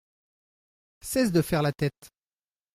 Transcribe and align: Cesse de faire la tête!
Cesse 1.01 1.31
de 1.31 1.43
faire 1.43 1.61
la 1.61 1.73
tête! 1.73 2.09